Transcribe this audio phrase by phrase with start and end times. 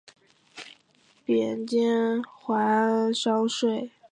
[1.25, 3.91] 贬监怀安商税。